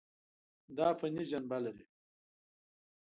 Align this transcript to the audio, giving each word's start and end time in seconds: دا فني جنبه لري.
دا 0.77 0.87
فني 0.99 1.23
جنبه 1.31 1.57
لري. 1.63 1.85